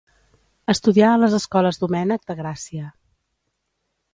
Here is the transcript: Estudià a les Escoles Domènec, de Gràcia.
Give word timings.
Estudià 0.73 1.09
a 1.09 1.19
les 1.23 1.35
Escoles 1.39 1.81
Domènec, 1.83 2.25
de 2.31 2.39
Gràcia. 2.41 2.89